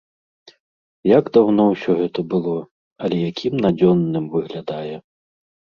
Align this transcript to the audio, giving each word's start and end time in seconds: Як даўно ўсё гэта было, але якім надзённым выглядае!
Як 1.17 1.25
даўно 1.37 1.63
ўсё 1.73 1.91
гэта 2.01 2.19
было, 2.33 2.57
але 3.09 3.15
якім 3.31 3.53
надзённым 3.69 4.25
выглядае! 4.35 4.95